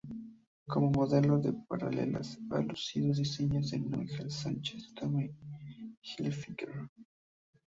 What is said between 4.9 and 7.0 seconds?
Tommy Hilfiger.